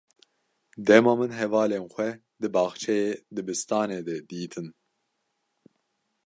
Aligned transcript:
Dema 0.87 1.11
min 1.19 1.33
hevalên 1.39 1.85
xwe 1.93 2.09
di 2.41 2.47
baxçeyê 2.55 3.09
dibistanê 3.35 3.99
de 4.07 4.15
dîtin. 4.29 4.67